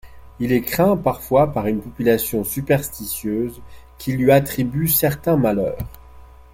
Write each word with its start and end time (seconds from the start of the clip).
Il 0.39 0.51
est 0.51 0.63
craint 0.63 0.97
parfois 0.97 1.53
par 1.53 1.67
une 1.67 1.79
population 1.79 2.43
superstitieuse 2.43 3.61
qui 3.99 4.13
lui 4.13 4.31
attribue 4.31 4.87
certains 4.87 5.37
malheurs. 5.37 5.77